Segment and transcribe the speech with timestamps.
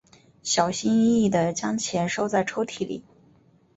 [0.41, 3.03] 小心翼翼地将钱收在抽屉里